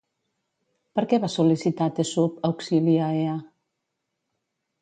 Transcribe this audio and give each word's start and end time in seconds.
Per 0.99 1.03
què 1.11 1.19
va 1.25 1.29
sol·licitar 1.33 1.89
Tessub 1.99 2.41
auxili 2.51 2.99
a 3.09 3.11
Ea? 3.21 3.37